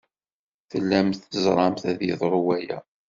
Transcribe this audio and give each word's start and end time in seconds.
Tellamt 0.71 1.21
teẓramt 1.31 1.83
ad 1.91 1.99
yeḍru 2.07 2.39
waya. 2.45 2.79